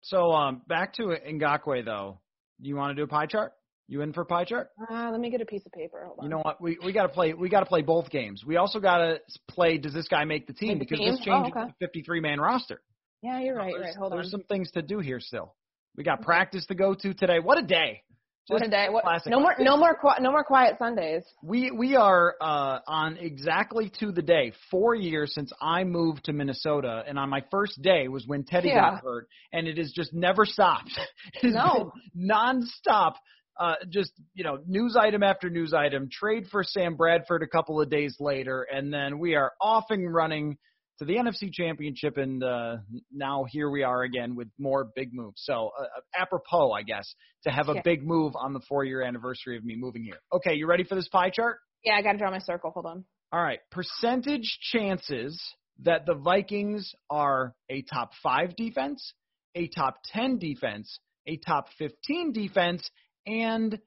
[0.00, 2.20] So um back to Ngakoue though.
[2.60, 3.52] Do you want to do a pie chart?
[3.88, 4.70] You in for pie chart?
[4.90, 6.04] Uh, let me get a piece of paper.
[6.06, 6.24] Hold on.
[6.24, 6.60] You know what?
[6.60, 7.34] We we got to play.
[7.34, 8.42] We got to play both games.
[8.46, 9.76] We also got to play.
[9.78, 10.78] Does this guy make the team?
[10.78, 11.10] Make the because team?
[11.16, 11.72] this changes Oh, okay.
[11.80, 12.80] the 53 man roster.
[13.22, 13.72] Yeah, you're right.
[13.74, 13.96] There's, right.
[13.96, 14.30] Hold there's on.
[14.30, 15.54] some things to do here still.
[15.96, 17.38] We got practice to go to today.
[17.38, 18.02] What a day!
[18.48, 18.88] What a day.
[18.90, 19.30] What, classic.
[19.30, 21.22] no more, no more, no more quiet Sundays.
[21.42, 26.32] We we are uh, on exactly to the day four years since I moved to
[26.32, 28.90] Minnesota, and on my first day was when Teddy Yeah.
[28.92, 30.90] got hurt, and it has just never stopped.
[31.42, 31.92] It's No.
[32.18, 33.14] nonstop.
[33.58, 36.08] Uh, just you know, news item after news item.
[36.10, 40.12] Trade for Sam Bradford a couple of days later, and then we are off and
[40.12, 40.56] running
[40.98, 42.76] to the NFC Championship, and uh,
[43.12, 45.42] now here we are again with more big moves.
[45.44, 45.84] So uh,
[46.18, 47.82] apropos, I guess, to have a Yeah.
[47.84, 50.18] big move on the four-year anniversary of me moving here.
[50.32, 51.58] Okay, you ready for this pie chart?
[51.84, 52.70] Yeah, I got to draw my circle.
[52.70, 53.04] Hold on.
[53.32, 55.42] All right, percentage chances
[55.80, 59.12] that the Vikings are a top five defense,
[59.54, 62.88] a top 10 defense, a top 15 defense,
[63.26, 63.78] and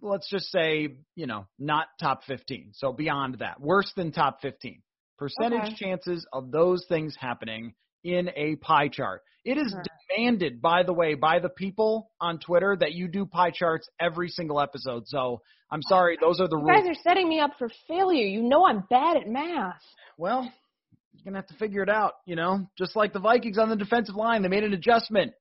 [0.00, 2.72] let's just say, you know, not top 15.
[2.74, 4.82] So beyond that, worse than top 15.
[5.18, 5.76] Percentage Okay.
[5.76, 9.22] chances of those things happening in a pie chart.
[9.44, 9.74] It is
[10.10, 14.28] demanded, by the way, by the people on Twitter that you do pie charts every
[14.28, 15.06] single episode.
[15.06, 15.40] So
[15.70, 16.84] I'm sorry, those are the You rules.
[16.84, 18.26] guys are setting me up for failure.
[18.26, 19.80] You know I'm bad at math.
[20.18, 20.42] Well,
[21.12, 22.66] you're gonna have to figure it out, you know.
[22.78, 25.32] Just like the Vikings on the defensive line, they made an adjustment.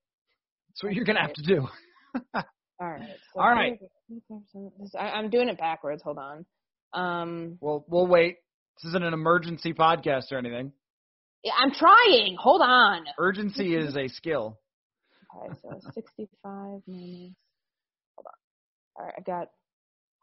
[0.69, 1.67] That's what you're gonna have to do.
[2.83, 3.15] All right.
[3.33, 3.79] So All right.
[4.99, 6.03] I, I'm doing it backwards.
[6.03, 6.45] Hold on.
[6.93, 8.39] Um, Well, we'll wait.
[8.81, 10.73] This isn't an emergency podcast or anything.
[11.45, 12.35] yeah, I'm trying.
[12.37, 13.05] Hold on.
[13.17, 14.59] Urgency is a skill.
[15.35, 17.33] Okay, so 65 minus.
[18.17, 18.33] Hold on.
[18.97, 19.49] All right, I got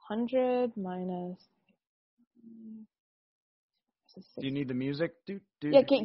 [0.09, 1.39] 100 minus.
[4.39, 5.13] Do you need the music?
[5.27, 6.03] Do do Yeah, do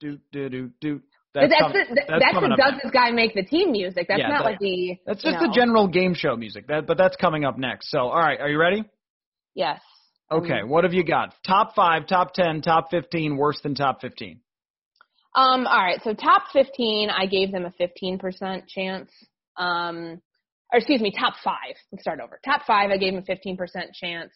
[0.00, 1.00] do do do do.
[1.34, 4.06] That's, That's, com- the, that's that's, the does this guy make the team music.
[4.08, 4.96] That's Yeah, not that- like the.
[5.06, 6.66] That's just the general game show music.
[6.68, 7.90] That, but that's coming up next.
[7.90, 8.84] So, all right, are you ready?
[9.54, 9.80] Yes.
[10.30, 11.34] Okay, Um, what have you got?
[11.46, 14.40] Top five, top ten, top fifteen, worse than top fifteen.
[15.34, 19.10] Um, all right, so top 15, I gave them a 15% chance.
[19.56, 20.20] Um,
[20.70, 21.74] or excuse me, top five.
[21.90, 22.38] Let's start over.
[22.44, 23.56] Top five, I gave them a 15%
[23.94, 24.30] chance.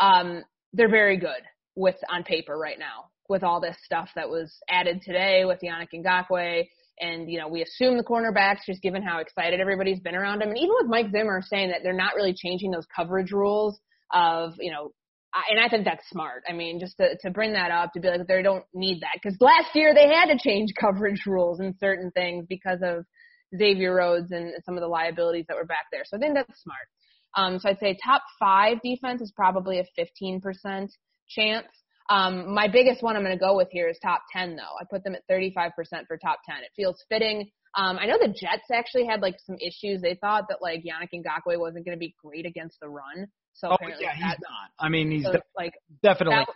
[0.00, 1.42] Um, they're very good
[1.76, 5.88] with on paper right now with all this stuff that was added today with Yannick
[5.94, 6.64] Ngakoue.
[6.98, 10.48] And, you know, we assume the cornerbacks just given how excited everybody's been around him.
[10.48, 13.80] And even with Mike Zimmer saying that they're not really changing those coverage rules
[14.12, 14.92] of, you know,
[15.48, 16.42] and I think that's smart.
[16.48, 19.18] I mean, just to, to bring that up, to be like, they don't need that.
[19.22, 23.04] Because last year they had to change coverage rules and certain things because of
[23.56, 26.02] Xavier Rhodes and some of the liabilities that were back there.
[26.04, 26.86] So I think that's smart.
[27.36, 30.42] Um, so I'd say top five defense is probably a 15%
[31.28, 31.66] chance.
[32.10, 34.62] Um, my biggest one I'm going to go with here is top 10, though.
[34.62, 35.70] I put them at 35%
[36.08, 36.56] for top 10.
[36.58, 37.48] It feels fitting.
[37.76, 40.02] Um, I know the Jets actually had like some issues.
[40.02, 43.28] They thought that like Yannick Ngakoue wasn't going to be great against the run.
[43.52, 44.70] So Oh apparently yeah, he's not.
[44.80, 46.36] I mean, he's so de- like definitely.
[46.36, 46.48] that,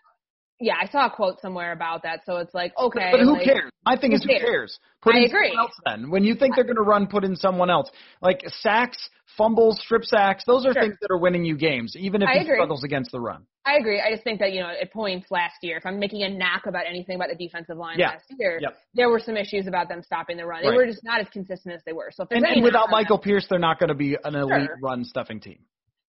[0.60, 2.20] yeah, I saw a quote somewhere about that.
[2.24, 3.08] So it's like, okay.
[3.10, 3.70] but who like, cares?
[3.84, 4.42] My thing who is, who cares?
[4.42, 4.78] cares?
[5.02, 5.48] Put I in agree.
[5.48, 6.10] someone else then.
[6.10, 7.90] When you think they're going to run, put in someone else.
[8.22, 10.44] Like sacks, fumbles, strip sacks.
[10.46, 10.82] Those are Sure.
[10.82, 12.56] things that are winning you games, even if I he agree.
[12.56, 13.44] struggles against the run.
[13.66, 14.00] I agree.
[14.00, 16.66] I just think that, you know, at points last year, if I'm making a knock
[16.66, 18.10] about anything about the defensive line Yeah.
[18.10, 18.76] last year, Yep.
[18.94, 20.62] there were some issues about them stopping the run.
[20.62, 20.76] They Right.
[20.76, 22.10] were just not as consistent as they were.
[22.12, 24.78] So if And, and without Michael Pierce, they're not going to be an elite Sure.
[24.82, 25.58] run stuffing team.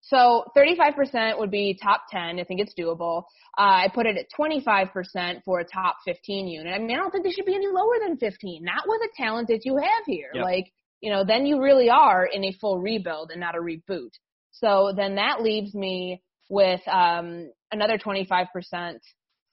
[0.07, 2.39] So 35% would be top 10.
[2.39, 3.23] I think it's doable.
[3.57, 6.73] Uh, I put it at 25% for a top 15 unit.
[6.73, 8.63] I mean, I don't think they should be any lower than 15.
[8.63, 10.29] Not with the talent that you have here.
[10.35, 10.43] Yep.
[10.43, 14.11] Like, you know, then you really are in a full rebuild and not a reboot.
[14.51, 18.99] So then that leaves me with um, another 25%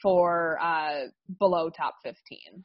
[0.03, 1.07] for uh,
[1.39, 2.65] below top 15.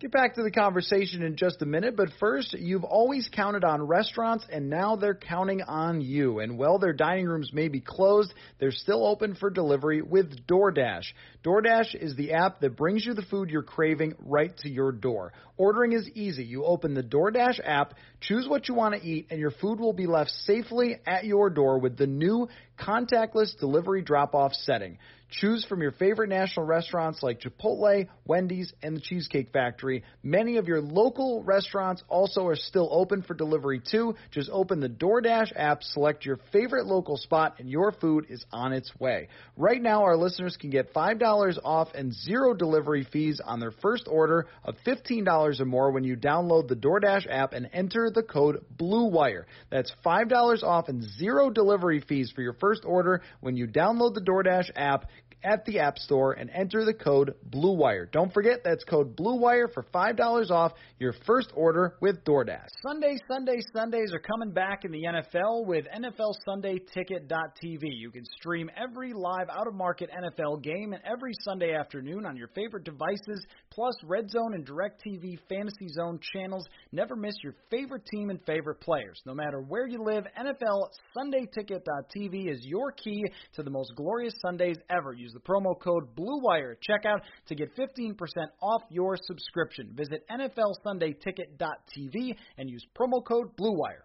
[0.00, 3.86] Get back to the conversation in just a minute, but first, you've always counted on
[3.86, 6.38] restaurants, and now they're counting on you.
[6.38, 11.04] And while their dining rooms may be closed, they're still open for delivery with DoorDash.
[11.44, 15.34] DoorDash is the app that brings you the food you're craving right to your door.
[15.58, 16.44] Ordering is easy.
[16.44, 19.92] You open the DoorDash app, choose what you want to eat, and your food will
[19.92, 24.96] be left safely at your door with the new contactless delivery drop off setting.
[25.30, 30.02] Choose from your favorite national restaurants like Chipotle, Wendy's, and the Cheesecake Factory.
[30.24, 34.16] Many of your local restaurants also are still open for delivery too.
[34.32, 38.72] Just open the DoorDash app, select your favorite local spot, and your food is on
[38.72, 39.28] its way.
[39.56, 44.08] Right now, our listeners can get $5 off and zero delivery fees on their first
[44.08, 48.64] order of $15 or more when you download the DoorDash app and enter the code
[48.76, 49.46] BLUEWIRE.
[49.70, 54.20] That's $5 off and zero delivery fees for your first order when you download the
[54.20, 55.06] DoorDash app
[55.42, 58.10] at the App Store and enter the code BLUEWIRE.
[58.12, 62.68] Don't forget that's code BLUEWIRE for $5 off your first order with DoorDash.
[62.82, 67.82] Sunday, Sunday, Sundays are coming back in the NFL with NFL Sunday Ticket.tv.
[67.82, 72.36] You can stream every live out of market NFL game and every Sunday afternoon on
[72.36, 76.66] your favorite devices, plus Red Zone and DirecTV Fantasy Zone channels.
[76.92, 79.20] Never miss your favorite team and favorite players.
[79.26, 83.24] No matter where you live, NFL Sunday Ticket.tv is your key
[83.54, 85.12] to the most glorious Sundays ever.
[85.12, 88.16] Use the promo code BLUEWIRE at checkout to get 15%
[88.62, 89.90] off your subscription.
[89.94, 94.02] Visit NFLSundayTicket.tv and use promo code BLUEWIRE.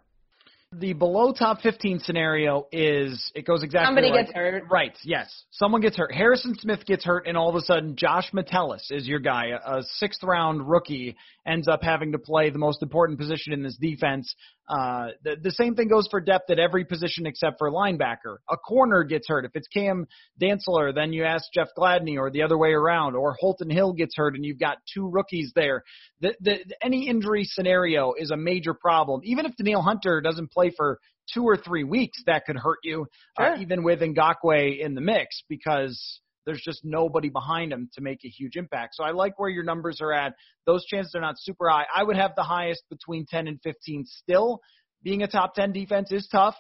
[0.78, 4.64] The below top 15 scenario is it goes exactly Somebody like- gets hurt.
[4.70, 5.46] Right, yes.
[5.52, 6.14] Someone gets hurt.
[6.14, 9.52] Harrison Smith gets hurt, and all of a sudden, Josh Metellus is your guy.
[9.66, 11.16] A, a sixth round rookie
[11.48, 14.36] ends up having to play the most important position in this defense.
[14.68, 18.38] Uh, the, the same thing goes for depth at every position except for linebacker.
[18.50, 19.46] A corner gets hurt.
[19.46, 20.08] If it's Cam
[20.42, 24.16] Dantzler, then you ask Jeff Gladney, or the other way around, or Holton Hill gets
[24.16, 25.84] hurt, and you've got two rookies there.
[26.22, 29.22] The, the, any injury scenario is a major problem.
[29.24, 31.00] Even if Danielle Hunter doesn't play for
[31.34, 35.44] two or three weeks, that could hurt you, uh, even with Ngakoue in the mix,
[35.50, 38.96] because there's just nobody behind him to make a huge impact.
[38.96, 40.34] So I like where your numbers are at.
[40.66, 41.86] Those chances are not super high.
[41.94, 44.60] I would have the highest between 10 and 15 still.
[45.04, 46.56] Being a top 10 defense is tough,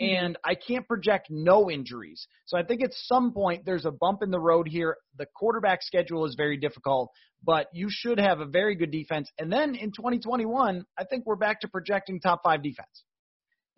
[0.00, 0.24] mm-hmm.
[0.24, 2.26] and I can't project no injuries.
[2.46, 4.96] So I think at some point there's a bump in the road here.
[5.18, 7.10] The quarterback schedule is very difficult,
[7.44, 9.30] but you should have a very good defense.
[9.38, 13.04] And then in 2021, I think we're back to projecting top five defense.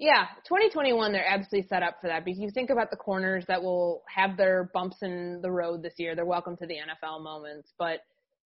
[0.03, 3.63] Yeah, 2021, they're absolutely set up for that because you think about the corners that
[3.63, 6.17] will have their bumps in the road this year.
[6.17, 8.01] They're welcome to the NFL moments, but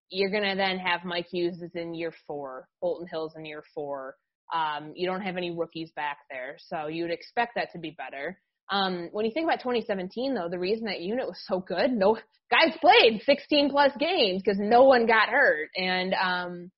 [0.08, 3.62] you're going to then have Mike Hughes is in year four, Holton Hill's in year
[3.74, 4.16] four.
[4.54, 7.90] Um, you don't have any rookies back there, so you would expect that to be
[7.90, 8.40] better.
[8.70, 12.16] Um, when you think about 2017, though, the reason that unit was so good, no
[12.50, 16.70] guys played 16 plus games because no one got hurt, and um,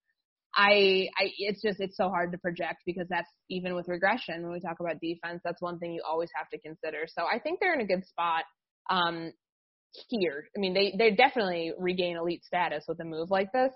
[0.56, 4.52] I, I, it's just it's so hard to project because that's even with regression when
[4.52, 7.06] we talk about defense, that's one thing you always have to consider.
[7.06, 8.44] So I think they're in a good spot
[8.88, 9.32] um,
[10.08, 10.48] here.
[10.56, 13.72] I mean, they they definitely regain elite status with a move like this.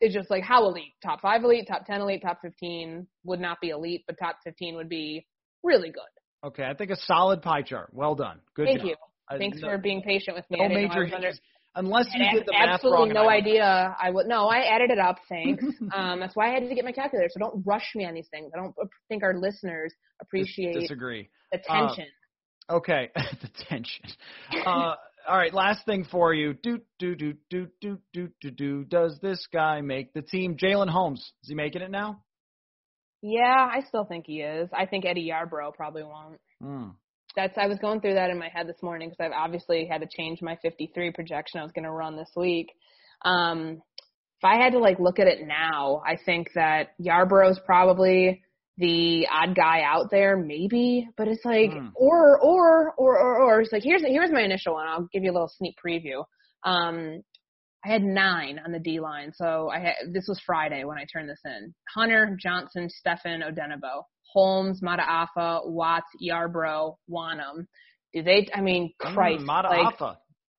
[0.00, 0.94] It's just like how elite?
[1.04, 4.74] Top five elite, top ten elite, top fifteen would not be elite, but top fifteen
[4.76, 5.26] would be
[5.62, 6.02] really good.
[6.48, 7.90] Okay, I think a solid pie chart.
[7.92, 8.40] Well done.
[8.54, 8.88] Good Thank job.
[8.88, 8.96] you.
[9.28, 10.58] I- Thanks no- for being patient with me.
[10.58, 11.32] no I I major under-.
[11.74, 13.24] Unless you I did the math absolutely wrong.
[13.24, 13.96] no I- idea.
[14.00, 14.46] I would no.
[14.48, 15.16] I added it up.
[15.28, 15.62] Thanks.
[15.94, 17.28] um, that's why I had to get my calculator.
[17.32, 18.50] So don't rush me on these things.
[18.54, 18.74] I don't
[19.08, 21.30] think our listeners Dis- appreciate disagree.
[21.52, 21.94] the Uh.
[22.70, 24.04] Okay, the tension.
[24.66, 24.94] Uh,
[25.28, 26.54] all right, last thing for you.
[26.62, 28.84] Do do do do do do do do.
[28.84, 30.56] Does this guy make the team?
[30.56, 32.22] Jalen Holmes is he making it now?
[33.22, 34.68] yeah, I still think he is.
[34.72, 36.38] I think Eddie Yarbrough probably won't.
[36.62, 36.88] Hmm.
[37.38, 40.00] That's I was going through that in my head this morning because I've obviously had
[40.00, 42.66] to change my 53 projection I was going to run this week.
[43.24, 43.80] Um,
[44.40, 48.42] if I had to like look at it now, I think that Yarbrough's probably
[48.76, 51.06] the odd guy out there, maybe.
[51.16, 51.90] But it's like, Hmm.
[51.94, 54.88] or or or or or it's like here's here's my initial one.
[54.88, 56.24] I'll give you a little sneak preview.
[56.64, 57.22] Um,
[57.84, 61.06] I had nine on the D line, so I had this was Friday when I
[61.12, 61.72] turned this in.
[61.94, 64.02] Hunter, Johnson, Stephen, Odenigbo,
[64.32, 67.66] Holmes, Mata'afa, Watts, Yarbrough, Wonnum.
[68.12, 68.48] Do they?
[68.54, 69.98] I mean, Christ, Mm, Mata like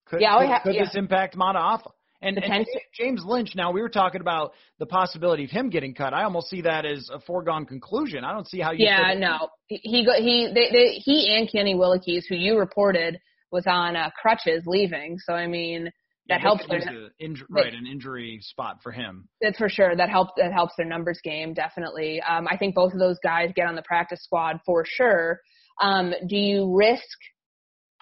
[0.06, 0.84] Could, Yeah, oh, could, yeah, could yeah.
[0.86, 1.92] this impact Mata'afa?
[2.22, 3.56] And, and James Lynch.
[3.56, 6.14] Now we were talking about the possibility of him getting cut.
[6.14, 8.26] I almost see that as a foregone conclusion.
[8.26, 8.86] I don't see how you.
[8.86, 9.48] Yeah, no.
[9.68, 13.20] He go, he they, they, he and Kenny Willekes, who you reported
[13.52, 15.18] was on uh, crutches leaving.
[15.18, 15.90] So I mean
[16.30, 16.82] that yeah, helps their
[17.22, 19.28] inju- right an injury spot for him.
[19.42, 19.96] That's for sure.
[19.96, 22.22] That helps that helps their numbers game definitely.
[22.22, 25.40] Um, I think both of those guys get on the practice squad for sure.
[25.82, 27.18] Um, do you risk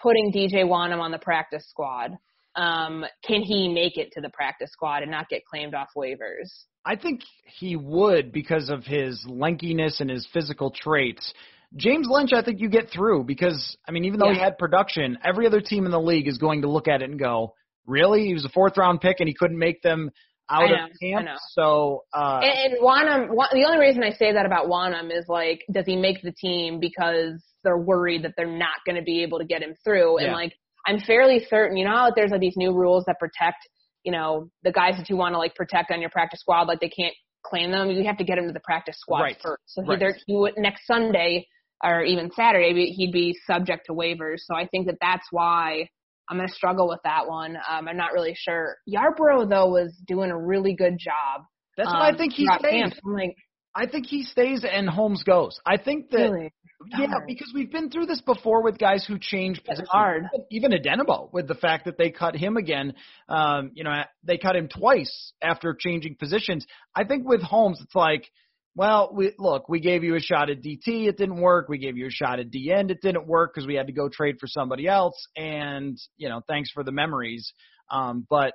[0.01, 2.11] putting DJ Wonnum on the practice squad?
[2.55, 6.49] Um, can he make it to the practice squad and not get claimed off waivers?
[6.86, 11.34] I think he would because of his lankiness and his physical traits.
[11.75, 14.36] James Lynch, I think you get through because I mean, even though yeah.
[14.36, 17.09] he had production, every other team in the league is going to look at it
[17.09, 17.53] and go,
[17.88, 18.26] "Really?
[18.26, 20.12] He was a fourth round pick and he couldn't make them
[20.50, 24.46] out know, of camp." So, uh, and, and Wonnum, the only reason I say that
[24.46, 28.76] about Wonnum is like, does he make the team because they're worried that they're not
[28.86, 30.20] going to be able to get him through?
[30.20, 30.54] And like,
[30.86, 33.68] I'm fairly certain, you know, how there's like these new rules that protect,
[34.04, 36.80] you know, the guys that you want to like protect on your practice squad, like
[36.80, 37.14] they can't
[37.46, 37.92] claim them.
[37.92, 39.38] You have to get him to the practice squad right.
[39.42, 39.62] first.
[39.66, 40.02] So right.
[40.02, 41.48] he, he would next Sunday
[41.84, 44.40] or even Saturday, he'd be subject to waivers.
[44.40, 45.90] So I think that that's why
[46.30, 47.55] I'm going to struggle with that one.
[47.55, 48.78] Um, I'm not really sure.
[48.89, 51.45] Yarbrough though was doing a really good job.
[51.78, 52.93] That's um, why I think he stays.
[53.05, 53.36] I'm like,
[53.75, 55.59] I think he stays and Holmes goes.
[55.65, 56.51] I think that really?
[56.97, 59.88] yeah, because we've been through this before with guys who change positions.
[59.89, 60.23] hard.
[60.49, 62.93] Even Odenigbo with the fact that they cut him again.
[63.30, 63.91] Um, you know,
[64.23, 66.65] they cut him twice after changing positions.
[66.95, 68.30] I think with Holmes, it's like,
[68.78, 71.67] well, we look, we gave you a shot at DT, it didn't work.
[71.67, 73.93] We gave you a shot at D end, it didn't work because we had to
[73.93, 75.15] go trade for somebody else.
[75.36, 77.51] And you know, thanks for the memories.
[77.89, 78.53] Um, but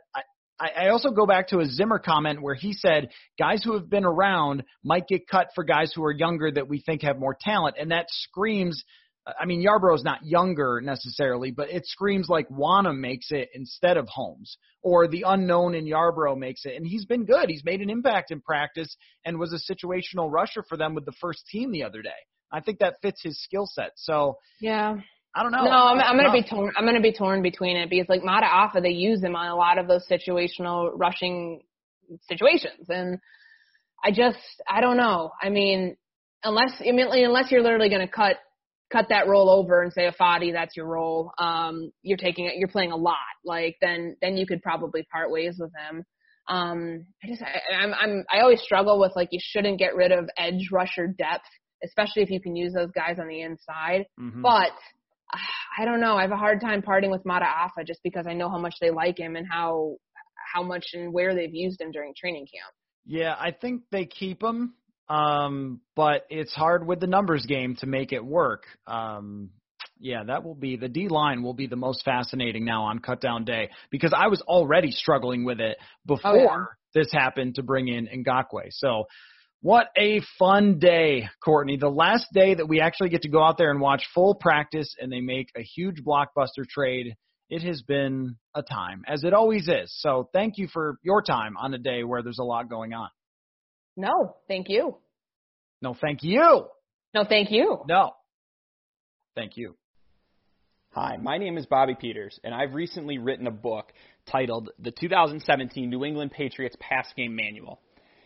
[0.60, 3.90] I, I also go back to a Zimmer comment where he said guys who have
[3.90, 7.36] been around might get cut for guys who are younger that we think have more
[7.38, 8.84] talent, and that screams.
[9.26, 14.08] I mean, Yarbrough's not younger necessarily, but it screams like Wonnum makes it instead of
[14.08, 16.74] Holmes, or the unknown in Yarbrough makes it.
[16.76, 17.48] And he's been good.
[17.48, 21.12] He's made an impact in practice and was a situational rusher for them with the
[21.20, 22.10] first team the other day.
[22.50, 23.92] I think that fits his skill set.
[23.96, 24.96] So yeah,
[25.34, 25.64] I don't know.
[25.64, 26.72] No, I'm, I'm going to be torn.
[26.76, 29.56] I'm going to be torn between it because like Mata'afa, they use him on a
[29.56, 31.62] lot of those situational rushing
[32.28, 33.18] situations, and
[34.04, 35.30] I just I don't know.
[35.40, 35.96] I mean,
[36.44, 38.36] unless I mean, unless you're literally going to cut
[38.92, 41.32] cut that role over and say Ifeadi, that's your role.
[41.38, 42.54] Um, you're taking it.
[42.56, 43.16] You're playing a lot.
[43.44, 46.04] Like then then you could probably part ways with him.
[46.48, 50.12] Um, I just I, I'm I'm I always struggle with like you shouldn't get rid
[50.12, 51.48] of edge rusher depth,
[51.84, 54.06] especially if you can use those guys on the inside.
[54.20, 54.42] Mm-hmm.
[54.42, 54.72] But
[55.78, 56.16] I don't know.
[56.16, 58.90] I have a hard time parting with Mata'afa just because I know how much they
[58.90, 59.96] like him and how
[60.52, 62.74] how much and where they've used him during training camp.
[63.04, 64.74] Yeah, I think they keep him,
[65.08, 68.64] um, but it's hard with the numbers game to make it work.
[68.86, 69.50] Um,
[69.98, 73.20] yeah, that will be the D line will be the most fascinating now on cut
[73.20, 75.76] down day because I was already struggling with it
[76.06, 76.64] before oh, yeah.
[76.94, 78.70] this happened to bring in Ngakoue.
[78.70, 79.04] So
[79.60, 81.76] what a fun day, Courtney.
[81.76, 84.96] The last day that we actually get to go out there and watch full practice
[85.00, 87.14] and they make a huge blockbuster trade.
[87.48, 89.94] It has been a time, as it always is.
[90.00, 93.08] So thank you for your time on a day where there's a lot going on.
[93.96, 94.96] No, thank you.
[95.82, 96.66] No, thank you.
[97.14, 97.80] No, thank you.
[97.86, 98.12] No.
[99.34, 99.76] Thank you.
[100.94, 103.92] Hi, my name is Bobby Peters, and I've recently written a book
[104.30, 107.80] titled The 2017 New England Patriots Pass Game Manual.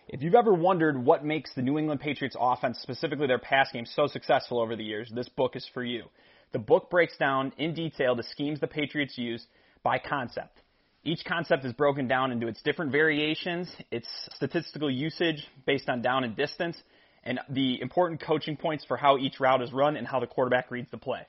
[0.09, 3.87] If you've ever wondered what makes the New England Patriots offense, specifically their pass game,
[3.87, 6.05] so successful over the years, this book is for you.
[6.53, 9.45] The book breaks down in detail the schemes the Patriots use
[9.83, 10.61] by concept.
[11.07, 16.25] Each concept is broken down into its different variations, its statistical usage based on down
[16.25, 16.77] and distance,
[17.23, 20.69] and the important coaching points for how each route is run and how the quarterback
[20.73, 21.21] reads the play.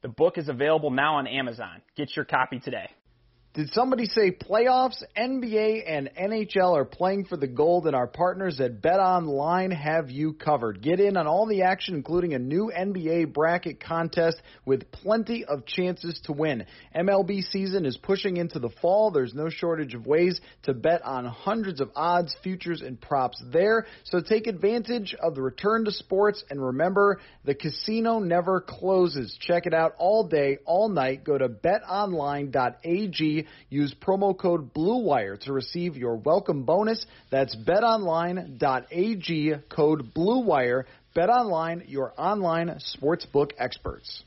[0.00, 1.82] The book is available now on Amazon.
[1.94, 2.88] Get your copy today.
[3.58, 8.60] Did somebody say playoffs, NBA, and NHL are playing for the gold, and our partners
[8.60, 10.80] at Bet Online have you covered?
[10.80, 15.66] Get in on all the action, including a new NBA bracket contest with plenty of
[15.66, 16.66] chances to win.
[16.94, 19.10] MLB season is pushing into the fall.
[19.10, 23.86] There's no shortage of ways to bet on hundreds of odds, futures, and props there.
[24.04, 29.36] So take advantage of the return to sports, and remember, the casino never closes.
[29.40, 31.24] Check it out all day, all night.
[31.24, 33.46] Go to betonline.ag.
[33.70, 37.04] Use promo code BLUEWIRE to receive your welcome bonus.
[37.30, 40.84] That's betonline.ag, code BLUEWIRE.
[41.16, 44.22] BetOnline, your online sportsbook experts.